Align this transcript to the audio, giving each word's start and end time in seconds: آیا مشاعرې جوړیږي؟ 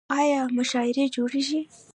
آیا 0.19 0.41
مشاعرې 0.57 1.05
جوړیږي؟ 1.15 1.61